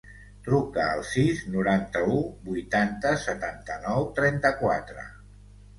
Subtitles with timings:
[0.45, 2.17] Truca al sis, noranta-u,
[2.49, 5.11] vuitanta, setanta-nou, trenta-quatre.